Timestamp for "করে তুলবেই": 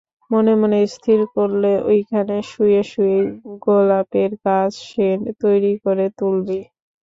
5.83-6.63